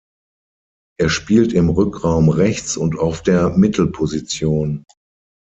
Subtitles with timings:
[0.99, 4.83] Er spielt im Rückraum rechts und auf der Mittelposition.